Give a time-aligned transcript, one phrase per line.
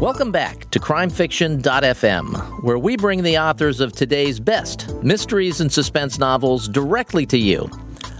[0.00, 6.18] Welcome back to crimefiction.fm, where we bring the authors of today's best mysteries and suspense
[6.18, 7.70] novels directly to you.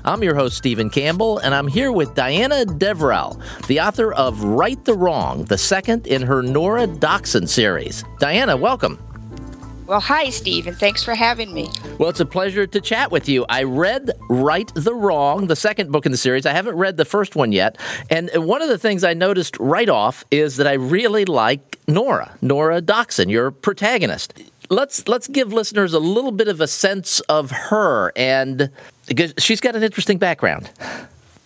[0.05, 4.83] I'm your host, Stephen Campbell, and I'm here with Diana Deverell, the author of Right
[4.85, 8.05] the Wrong, the second in her Nora Dockson series.
[8.19, 8.99] Diana, welcome.
[9.87, 11.69] Well, hi, Steve, and thanks for having me.
[11.99, 13.45] Well, it's a pleasure to chat with you.
[13.51, 16.47] I read Right the Wrong, the second book in the series.
[16.47, 17.77] I haven't read the first one yet.
[18.09, 22.35] And one of the things I noticed right off is that I really like Nora,
[22.41, 24.33] Nora Dockson, your protagonist.
[24.71, 28.71] Let's let's give listeners a little bit of a sense of her and
[29.37, 30.71] she's got an interesting background.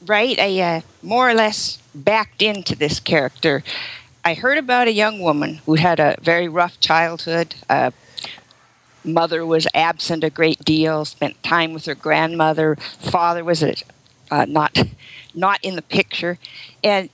[0.07, 3.65] Right, I uh, more or less backed into this character.
[4.25, 7.91] I heard about a young woman who had a very rough childhood, uh,
[9.09, 12.77] mother was absent a great deal, spent time with her grandmother.
[12.77, 13.63] Father was
[14.31, 14.79] uh, not
[15.35, 16.39] not in the picture,
[16.83, 17.11] and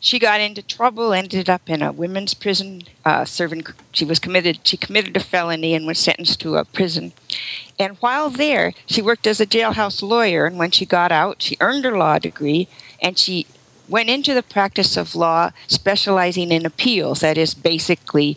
[0.00, 1.12] she got into trouble.
[1.12, 2.82] Ended up in a women's prison.
[3.04, 4.60] Uh, serving, she was committed.
[4.62, 7.12] She committed a felony and was sentenced to a prison.
[7.78, 10.44] And while there, she worked as a jailhouse lawyer.
[10.46, 12.68] And when she got out, she earned her law degree,
[13.00, 13.46] and she
[13.88, 17.20] went into the practice of law, specializing in appeals.
[17.20, 18.36] That is basically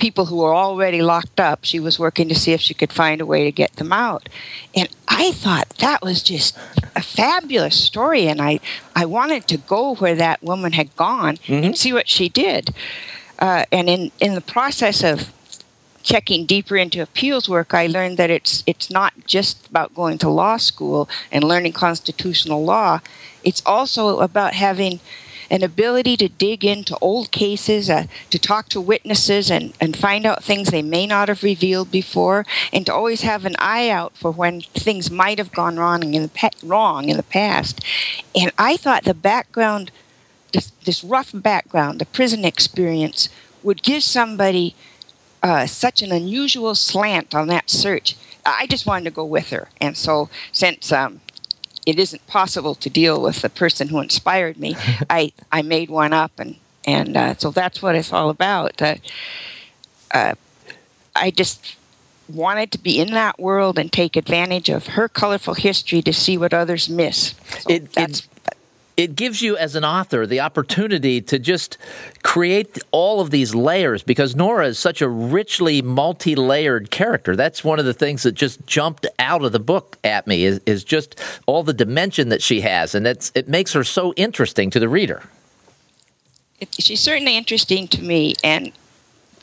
[0.00, 1.64] people who were already locked up.
[1.64, 4.28] She was working to see if she could find a way to get them out.
[4.74, 6.56] And I thought that was just
[6.96, 8.26] a fabulous story.
[8.26, 8.60] And I,
[8.96, 11.64] I wanted to go where that woman had gone mm-hmm.
[11.64, 12.74] and see what she did.
[13.38, 15.32] Uh, and in, in the process of
[16.02, 20.28] checking deeper into appeals work, I learned that it's it's not just about going to
[20.28, 23.00] law school and learning constitutional law.
[23.44, 25.00] It's also about having
[25.50, 30.24] an ability to dig into old cases, uh, to talk to witnesses and, and find
[30.24, 34.16] out things they may not have revealed before, and to always have an eye out
[34.16, 37.80] for when things might have gone wrong in the, pa- wrong in the past.
[38.34, 39.90] And I thought the background,
[40.52, 43.28] this, this rough background, the prison experience,
[43.62, 44.74] would give somebody
[45.42, 48.16] uh, such an unusual slant on that search.
[48.46, 49.68] I just wanted to go with her.
[49.80, 51.20] And so, since um,
[51.90, 54.76] it isn't possible to deal with the person who inspired me.
[55.10, 58.80] I I made one up, and and uh, so that's what it's all about.
[58.80, 58.96] Uh,
[60.12, 60.34] uh,
[61.14, 61.76] I just
[62.28, 66.38] wanted to be in that world and take advantage of her colorful history to see
[66.38, 67.34] what others miss.
[67.58, 68.26] So it, that's it
[69.08, 71.78] gives you as an author the opportunity to just
[72.22, 77.36] create all of these layers because Nora is such a richly multi-layered character.
[77.36, 80.60] That's one of the things that just jumped out of the book at me is,
[80.66, 84.70] is just all the dimension that she has, and it's, it makes her so interesting
[84.70, 85.22] to the reader.
[86.60, 88.72] It, she's certainly interesting to me, and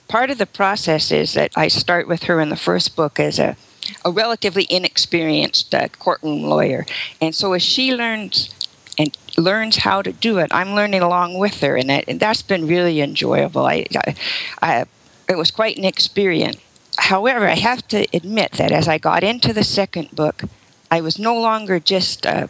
[0.07, 3.39] part of the process is that I start with her in the first book as
[3.39, 3.57] a
[4.03, 6.85] a relatively inexperienced uh, courtroom lawyer.
[7.22, 8.53] And so as she learns
[8.97, 10.50] and learns how to do it.
[10.52, 13.66] I'm learning along with her, and, and that's been really enjoyable.
[13.66, 14.16] I, I,
[14.62, 14.85] I,
[15.30, 16.58] it was quite an experience.
[16.97, 20.44] However, I have to admit that as I got into the second book,
[20.90, 22.47] I was no longer just uh,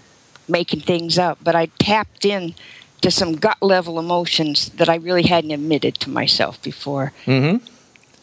[0.48, 2.56] making things up, but I tapped in
[3.02, 7.14] to some gut level emotions that I really hadn't admitted to myself before.
[7.26, 7.66] Mm-hmm.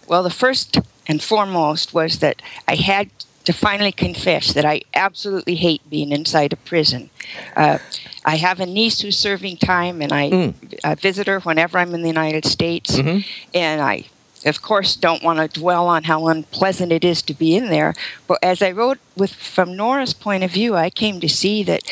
[0.09, 3.11] Well, the first and foremost was that I had
[3.44, 7.10] to finally confess that I absolutely hate being inside a prison.
[7.55, 7.78] Uh,
[8.25, 10.81] I have a niece who's serving time, and I, mm.
[10.82, 12.97] I visit her whenever I'm in the United States.
[12.97, 13.21] Mm-hmm.
[13.54, 14.06] And I,
[14.47, 17.94] of course, don't want to dwell on how unpleasant it is to be in there.
[18.27, 21.83] But as I wrote with from Nora's point of view, I came to see that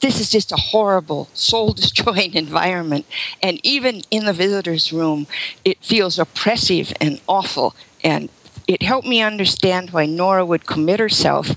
[0.00, 3.06] this is just a horrible, soul destroying environment.
[3.42, 5.26] And even in the visitor's room,
[5.64, 7.76] it feels oppressive and awful.
[8.02, 8.30] And
[8.70, 11.56] it helped me understand why Nora would commit herself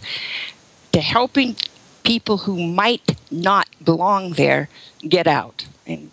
[0.91, 1.55] to helping
[2.03, 4.67] people who might not belong there
[5.07, 5.67] get out.
[5.85, 6.09] And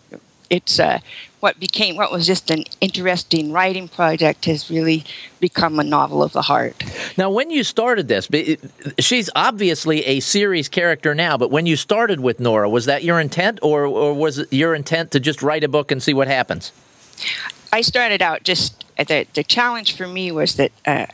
[0.51, 0.99] it's uh,
[1.41, 5.05] what became what was just an interesting writing project has really
[5.41, 6.85] become a novel of the heart.
[7.17, 8.29] Now, when you started this,
[8.99, 13.19] she's obviously a series character now, but when you started with Nora, was that your
[13.19, 16.29] intent, or, or was it your intent to just write a book and see what
[16.29, 16.73] happens?
[17.73, 21.07] I started out just the the challenge for me was that uh,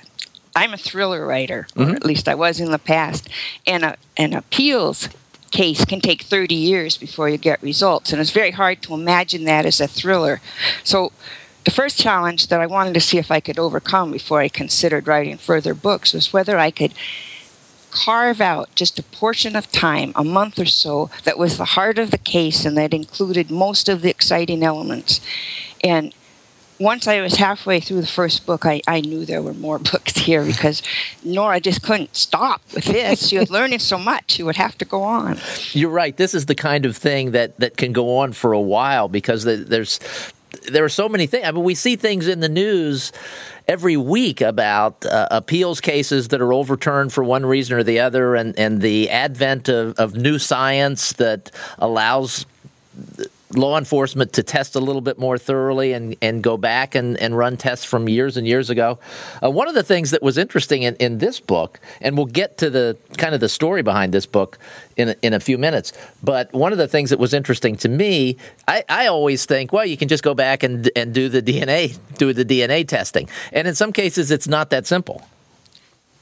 [0.55, 1.95] I'm a thriller writer, or mm-hmm.
[1.95, 3.29] at least I was in the past,
[3.67, 5.09] and a, an appeals
[5.53, 9.45] case can take 30 years before you get results, and it's very hard to imagine
[9.45, 10.41] that as a thriller.
[10.83, 11.13] So.
[11.65, 15.09] The first challenge that I wanted to see if I could overcome before I considered
[15.09, 16.95] writing further books was whether I could
[17.97, 21.99] carve out just a portion of time, a month or so, that was the heart
[21.99, 25.21] of the case and that included most of the exciting elements.
[25.83, 26.15] And
[26.79, 30.17] once I was halfway through the first book, I, I knew there were more books
[30.17, 30.83] here because
[31.25, 33.29] Nora just couldn't stop with this.
[33.29, 35.39] She was learning so much, she would have to go on.
[35.73, 36.17] You're right.
[36.17, 39.45] This is the kind of thing that, that can go on for a while because
[39.45, 40.01] there's
[40.71, 41.47] there are so many things.
[41.47, 43.13] I mean, we see things in the news
[43.69, 48.35] every week about uh, appeals cases that are overturned for one reason or the other,
[48.35, 52.47] and, and the advent of, of new science that allows
[53.57, 57.37] law enforcement to test a little bit more thoroughly and, and go back and, and
[57.37, 58.99] run tests from years and years ago.
[59.43, 62.59] Uh, one of the things that was interesting in, in this book, and we'll get
[62.59, 64.59] to the kind of the story behind this book
[64.97, 65.93] in a, in a few minutes,
[66.23, 68.37] but one of the things that was interesting to me,
[68.69, 71.99] I, I always think, well, you can just go back and, and do the DNA,
[72.19, 73.29] do the DNA testing.
[73.53, 75.27] And in some cases, it's not that simple.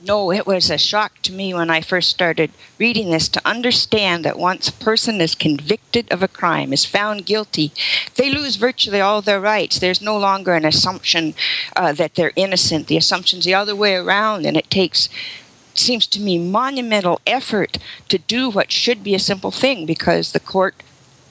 [0.07, 4.23] No, it was a shock to me when I first started reading this to understand
[4.25, 7.73] that once a person is convicted of a crime, is found guilty,
[8.17, 9.79] they lose virtually all their rights.
[9.79, 11.35] There's no longer an assumption
[11.75, 12.87] uh, that they're innocent.
[12.87, 15.09] The assumption's the other way around, and it takes
[15.73, 17.79] seems to me monumental effort
[18.09, 20.75] to do what should be a simple thing because the court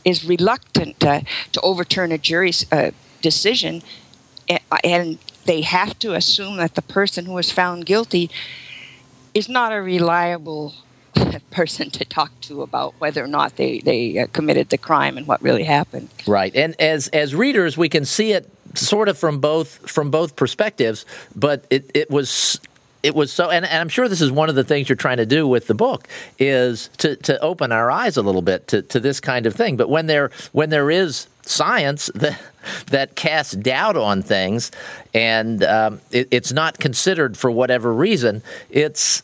[0.04, 1.22] is reluctant uh,
[1.52, 2.92] to overturn a jury's uh,
[3.22, 3.84] decision
[4.84, 8.30] and they have to assume that the person who was found guilty
[9.34, 10.74] is not a reliable
[11.52, 15.28] person to talk to about whether or not they, they uh, committed the crime and
[15.28, 16.10] what really happened.
[16.28, 16.56] Right.
[16.56, 21.06] And as as readers we can see it sort of from both from both perspectives,
[21.36, 22.60] but it, it was
[23.04, 25.18] it was so and, and, i'm sure this is one of the things you're trying
[25.18, 26.08] to do with the book
[26.40, 29.76] is to, to open our eyes a little bit to, to this kind of thing
[29.76, 32.40] but when there when there is science that
[32.88, 34.72] that casts doubt on things,
[35.14, 38.42] and um, it, it's not considered for whatever reason.
[38.70, 39.24] It's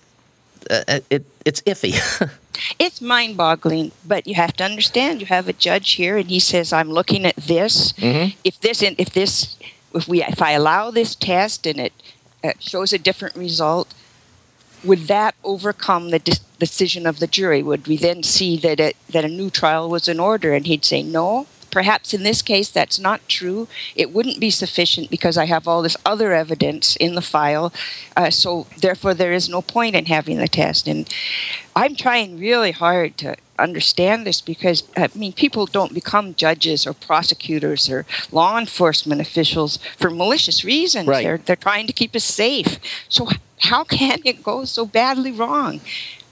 [0.69, 1.95] uh, it, it's iffy.
[2.80, 5.21] it's mind-boggling, but you have to understand.
[5.21, 7.94] You have a judge here, and he says, "I'm looking at this.
[7.94, 8.38] Mm-hmm.
[8.44, 9.57] If this, if this,
[9.94, 11.94] if we, if I allow this test and it
[12.44, 13.94] uh, shows a different result."
[14.81, 17.62] Would that overcome the de- decision of the jury?
[17.62, 20.54] Would we then see that it, that a new trial was in order?
[20.54, 23.68] And he'd say, "No, Perhaps in this case that's not true.
[23.95, 27.71] It wouldn't be sufficient because I have all this other evidence in the file.
[28.16, 30.88] Uh, so therefore, there is no point in having the test.
[30.88, 31.07] And
[31.75, 36.94] I'm trying really hard to understand this because I mean people don't become judges or
[36.94, 41.07] prosecutors or law enforcement officials for malicious reasons.
[41.07, 41.24] Right.
[41.24, 42.80] They're they're trying to keep us safe.
[43.10, 43.30] So
[43.60, 45.81] how can it go so badly wrong?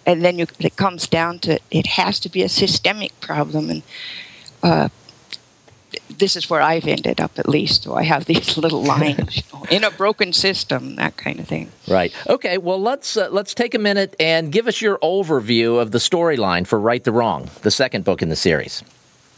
[0.06, 3.84] And then you, it comes down to it has to be a systemic problem and.
[4.64, 4.90] Uh,
[6.10, 7.84] this is where I've ended up at least.
[7.84, 11.48] So I have these little lines you know, in a broken system, that kind of
[11.48, 11.72] thing.
[11.88, 12.14] Right.
[12.28, 12.58] Okay.
[12.58, 16.66] Well, let's uh, let's take a minute and give us your overview of the storyline
[16.66, 18.84] for Right the Wrong, the second book in the series.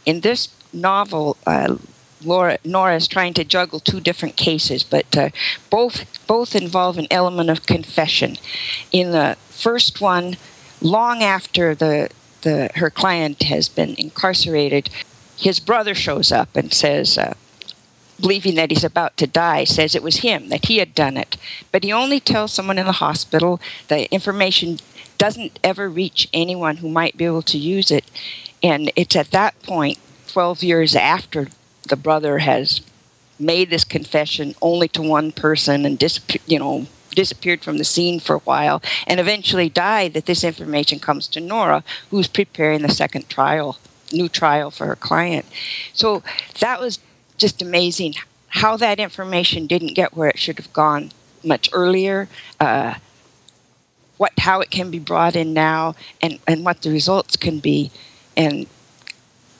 [0.06, 1.76] In this novel, uh,
[2.24, 5.30] Laura, Nora is trying to juggle two different cases, but uh,
[5.70, 8.36] both both involve an element of confession.
[8.92, 10.36] In the first one,
[10.80, 12.10] long after the
[12.42, 14.90] the her client has been incarcerated,
[15.40, 17.34] his brother shows up and says, uh,
[18.20, 21.36] believing that he's about to die, says it was him, that he had done it.
[21.72, 23.60] But he only tells someone in the hospital.
[23.88, 24.78] The information
[25.16, 28.04] doesn't ever reach anyone who might be able to use it.
[28.62, 29.98] And it's at that point,
[30.28, 31.48] 12 years after
[31.88, 32.82] the brother has
[33.38, 38.20] made this confession only to one person and disappeared, you know, disappeared from the scene
[38.20, 42.90] for a while and eventually died that this information comes to Nora, who's preparing the
[42.90, 43.78] second trial
[44.12, 45.46] new trial for her client.
[45.92, 46.22] So
[46.60, 46.98] that was
[47.36, 48.14] just amazing
[48.48, 51.12] how that information didn't get where it should have gone
[51.44, 52.28] much earlier.
[52.58, 52.94] Uh,
[54.16, 57.90] what how it can be brought in now and, and what the results can be
[58.36, 58.66] and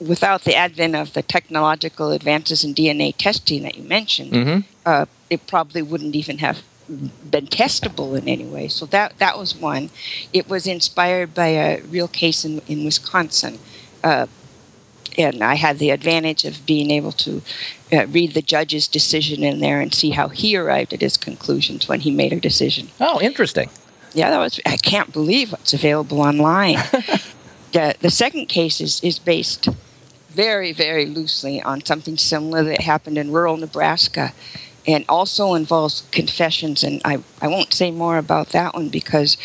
[0.00, 4.61] without the advent of the technological advances in DNA testing that you mentioned, mm-hmm.
[4.87, 8.66] uh, it probably wouldn't even have been testable in any way.
[8.66, 9.90] So that that was one.
[10.33, 13.59] It was inspired by a real case in, in Wisconsin.
[14.02, 14.26] Uh,
[15.29, 17.43] and I had the advantage of being able to
[17.93, 21.89] uh, read the judge's decision in there and see how he arrived at his conclusions
[21.89, 22.89] when he made a decision.
[23.00, 23.71] Oh, interesting.
[24.12, 24.61] Yeah, that was.
[24.67, 26.75] I can't believe what's available online.
[27.73, 29.69] the, the second case is, is based
[30.31, 34.33] very, very loosely on something similar that happened in rural Nebraska
[34.87, 36.83] and also involves confessions.
[36.83, 39.37] And I, I won't say more about that one because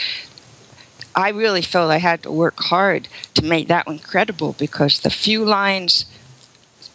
[1.15, 5.09] I really felt I had to work hard to make that one credible because the
[5.09, 6.05] few lines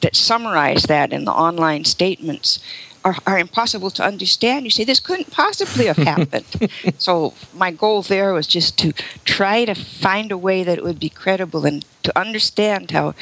[0.03, 2.59] that summarize that in the online statements
[3.03, 4.67] are, are impossible to understand.
[4.67, 6.45] You say, this couldn't possibly have happened.
[6.99, 8.93] so, my goal there was just to
[9.25, 13.15] try to find a way that it would be credible and to understand how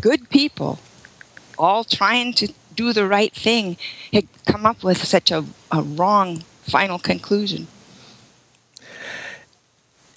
[0.00, 0.78] good people,
[1.58, 3.76] all trying to do the right thing,
[4.12, 7.66] had come up with such a, a wrong final conclusion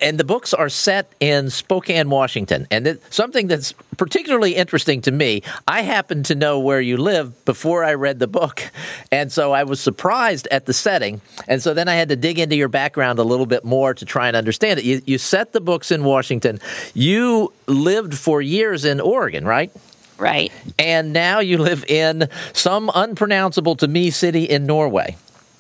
[0.04, 2.68] and the books are set in Spokane, Washington.
[2.70, 7.46] And it, something that's particularly interesting to me, I happen to know where you live
[7.46, 8.70] before I read the book.
[9.12, 11.22] And so I was surprised at the setting.
[11.48, 14.06] And so then I had to dig into your background a little bit more to
[14.06, 14.86] try and understand it.
[14.86, 16.60] You, you set the books in Washington.
[16.96, 19.72] You lived for years in Oregon, right?
[20.18, 20.52] Right.
[20.80, 25.16] And now you live in some unpronounceable to me city in Norway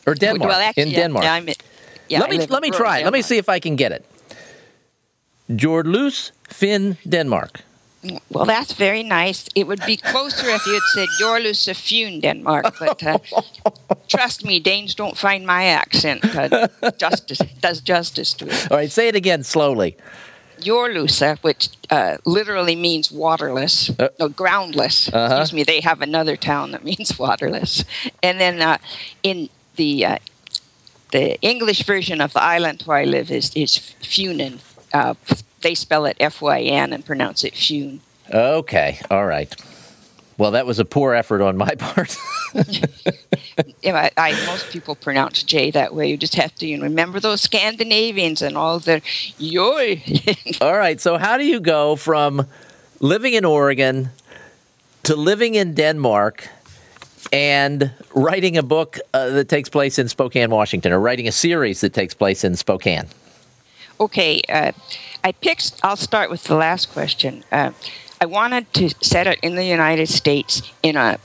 [0.07, 0.49] or Denmark.
[0.49, 1.23] Well, actually, in Denmark.
[1.23, 1.49] Yeah, I'm,
[2.09, 2.97] yeah, let I me let me try.
[2.97, 4.03] rural Let me see if I can get it.
[5.57, 7.61] Jordlus Finn Denmark.
[8.29, 9.47] Well, that's very nice.
[9.55, 13.17] It would be closer if you had said Jorlus Fune, Denmark, but uh,
[14.09, 16.67] trust me, Danes don't find my accent uh,
[16.97, 18.71] justice does justice to it.
[18.71, 19.95] All right, say it again slowly.
[20.59, 25.07] Jorlusa, which uh, literally means waterless, Uh, no, groundless.
[25.07, 25.41] Uh-huh.
[25.41, 25.63] Excuse me.
[25.63, 27.85] They have another town that means waterless,
[28.21, 28.77] and then uh,
[29.21, 30.17] in the uh,
[31.11, 34.59] the English version of the island where I live is is Funen.
[34.93, 35.15] Uh,
[35.61, 38.01] they spell it F Y N and pronounce it Fune.
[38.31, 39.53] Okay, all right.
[40.37, 42.17] Well, that was a poor effort on my part.
[43.83, 46.09] Yeah, I, I, most people pronounce J that way.
[46.09, 49.01] You just have to you know, remember those Scandinavians and all their
[49.37, 50.01] yoy.
[50.61, 52.47] all right, so how do you go from
[52.99, 54.09] living in Oregon
[55.03, 56.47] to living in Denmark
[57.31, 61.81] and writing a book uh, that takes place in Spokane, Washington, or writing a series
[61.81, 63.07] that takes place in Spokane?
[63.99, 64.71] Okay, uh,
[65.23, 65.79] I picked.
[65.83, 67.43] I'll start with the last question.
[67.51, 67.71] Uh,
[68.19, 71.19] I wanted to set it in the United States in a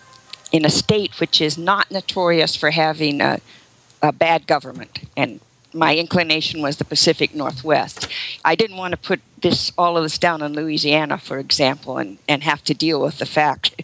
[0.50, 3.40] in a state which is not notorious for having a,
[4.02, 5.40] a bad government, and
[5.72, 8.08] my inclination was the Pacific Northwest.
[8.44, 12.18] I didn't want to put this all of this down in Louisiana, for example, and,
[12.28, 13.82] and have to deal with the fact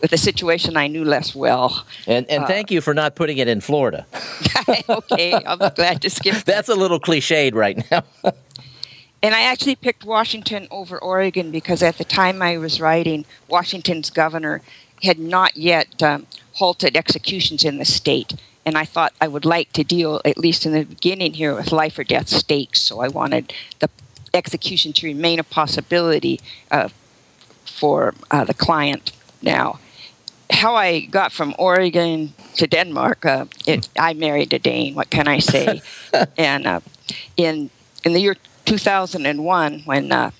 [0.00, 1.86] with a situation I knew less well.
[2.06, 4.06] And, and thank you for not putting it in Florida.
[4.88, 6.46] okay, I'll be glad to skip that.
[6.54, 8.04] That's a little cliched right now.
[9.22, 14.10] And I actually picked Washington over Oregon because at the time I was writing, Washington's
[14.10, 14.60] governor
[15.02, 18.34] had not yet um, halted executions in the state.
[18.66, 21.72] And I thought I would like to deal, at least in the beginning here, with
[21.72, 22.82] life or death stakes.
[22.82, 23.88] So I wanted the
[24.34, 26.38] execution to remain a possibility
[26.70, 26.90] uh,
[27.64, 29.78] for uh, the client now.
[30.54, 34.94] How I got from Oregon to Denmark, uh, it, I married a Dane.
[34.94, 35.82] What can I say?
[36.38, 36.80] and uh,
[37.36, 37.70] in
[38.04, 40.30] in the year 2001, when uh,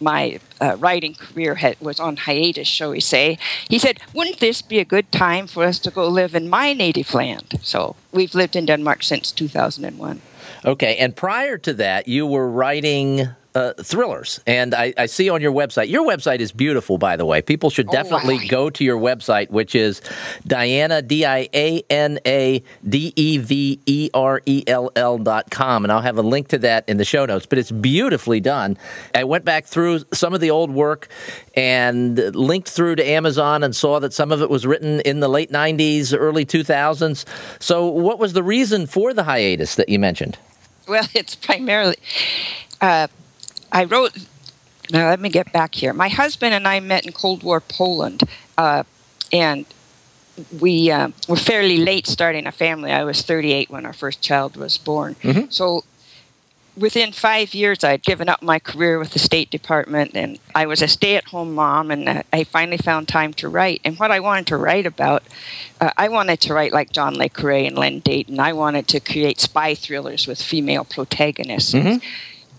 [0.00, 4.62] my uh, writing career had, was on hiatus, shall we say, he said, "Wouldn't this
[4.62, 8.34] be a good time for us to go live in my native land?" So we've
[8.34, 10.20] lived in Denmark since 2001.
[10.64, 15.40] Okay, and prior to that, you were writing uh, thrillers, and I, I, see on
[15.40, 15.88] your website.
[15.88, 17.42] Your website is beautiful, by the way.
[17.42, 20.00] People should definitely oh, go to your website, which is
[20.46, 25.50] Diana D I A N A D E V E R E L L dot
[25.50, 27.44] com, and I'll have a link to that in the show notes.
[27.44, 28.78] But it's beautifully done.
[29.14, 31.08] I went back through some of the old work
[31.54, 35.28] and linked through to Amazon and saw that some of it was written in the
[35.28, 37.24] late '90s, early 2000s.
[37.58, 40.38] So, what was the reason for the hiatus that you mentioned?
[40.86, 41.96] Well, it's primarily.
[42.80, 43.08] Uh,
[43.72, 44.26] I wrote.
[44.90, 45.92] Now let me get back here.
[45.92, 48.24] My husband and I met in Cold War Poland,
[48.58, 48.82] uh,
[49.32, 49.64] and
[50.58, 52.90] we uh, were fairly late starting a family.
[52.90, 55.14] I was 38 when our first child was born.
[55.16, 55.50] Mm-hmm.
[55.50, 55.84] So
[56.76, 60.82] within five years, I'd given up my career with the State Department, and I was
[60.82, 61.90] a stay-at-home mom.
[61.90, 63.80] And I finally found time to write.
[63.84, 65.22] And what I wanted to write about,
[65.80, 68.40] uh, I wanted to write like John Le Carre and Len Deighton.
[68.40, 71.72] I wanted to create spy thrillers with female protagonists.
[71.72, 71.98] Mm-hmm.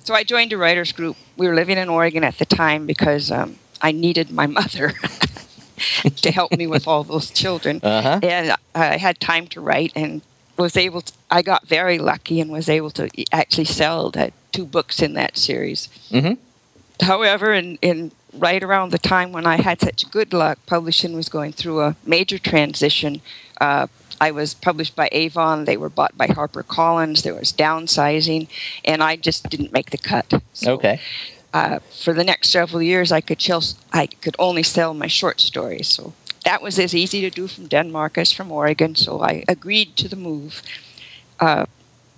[0.04, 1.16] So I joined a writers group.
[1.38, 4.94] We were living in Oregon at the time because um, I needed my mother
[6.16, 8.20] to help me with all those children, uh-huh.
[8.24, 10.22] and I had time to write and
[10.58, 11.02] was able.
[11.02, 15.14] To, I got very lucky and was able to actually sell the two books in
[15.14, 15.88] that series.
[16.10, 16.34] Mm-hmm.
[17.06, 21.30] However, in, in right around the time when I had such good luck, publishing was
[21.30, 23.22] going through a major transition.
[23.60, 23.88] Uh,
[24.28, 25.66] I was published by Avon.
[25.66, 27.24] They were bought by HarperCollins.
[27.24, 28.48] There was downsizing,
[28.86, 30.28] and I just didn't make the cut.
[30.54, 31.00] So, okay.
[31.54, 35.42] Uh, for the next several years, I could sell, I could only sell my short
[35.42, 35.88] stories.
[35.88, 36.14] So
[36.46, 38.96] that was as easy to do from Denmark as from Oregon.
[38.96, 40.62] So I agreed to the move.
[41.40, 41.66] Uh,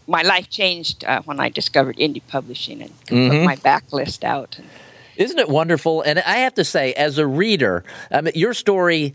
[0.07, 3.29] my life changed uh, when I discovered indie publishing and could Mhm.
[3.29, 4.57] put my backlist out.
[4.59, 4.67] And
[5.15, 6.01] Isn't it wonderful?
[6.01, 9.13] And I have to say, as a reader, I mean, your story.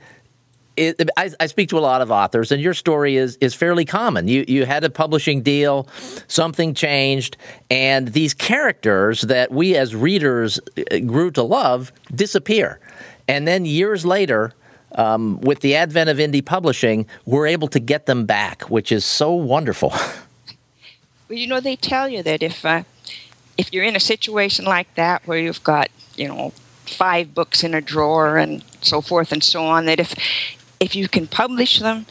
[0.78, 3.84] It, I, I speak to a lot of authors, and your story is is fairly
[3.84, 4.28] common.
[4.28, 5.88] You you had a publishing deal,
[6.28, 7.36] something changed,
[7.70, 12.80] and these characters that we as readers uh, grew to love disappear,
[13.26, 14.54] and then years later.
[14.92, 19.04] Um, with the advent of indie publishing, we're able to get them back, which is
[19.04, 19.92] so wonderful.
[21.28, 22.84] Well, you know, they tell you that if uh,
[23.58, 26.52] if you're in a situation like that where you've got, you know,
[26.86, 30.14] five books in a drawer and so forth and so on, that if
[30.80, 32.06] if you can publish them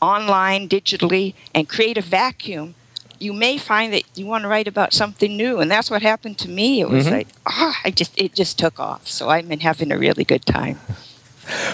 [0.00, 2.74] online digitally and create a vacuum,
[3.18, 6.38] you may find that you want to write about something new, and that's what happened
[6.38, 6.80] to me.
[6.80, 7.14] It was mm-hmm.
[7.14, 9.08] like, ah, oh, I just it just took off.
[9.08, 10.78] So I've been having a really good time.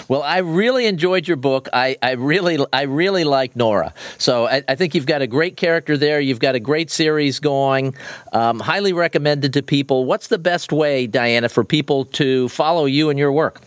[0.07, 1.67] Well, I really enjoyed your book.
[1.73, 3.93] I, I really, I really like Nora.
[4.19, 6.19] So I, I, think you've got a great character there.
[6.19, 7.95] You've got a great series going.
[8.33, 10.05] Um, highly recommended to people.
[10.05, 13.61] What's the best way, Diana, for people to follow you and your work?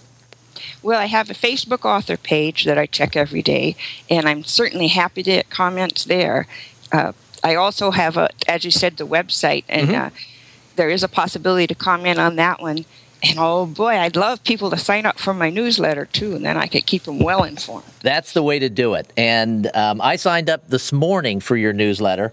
[0.82, 3.76] Well, I have a Facebook author page that I check every day,
[4.10, 6.46] and I'm certainly happy to get comments there.
[6.92, 10.06] Uh, I also have, a, as you said, the website, and mm-hmm.
[10.06, 10.10] uh,
[10.76, 12.84] there is a possibility to comment on that one.
[13.22, 16.56] And oh boy, I'd love people to sign up for my newsletter too, and then
[16.56, 17.86] I could keep them well informed.
[18.02, 19.10] That's the way to do it.
[19.16, 22.32] And um, I signed up this morning for your newsletter.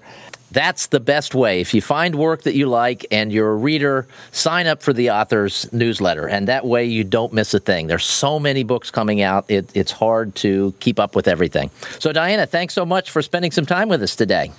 [0.53, 1.62] That's the best way.
[1.62, 5.10] If you find work that you like and you're a reader, sign up for the
[5.10, 6.29] author's newsletter.
[6.29, 7.88] And that way you don't miss a thing.
[7.88, 11.72] There's so many books coming out, it, it's hard to keep up with everything.
[11.98, 14.51] So, Diana, thanks so much for spending some time with us today.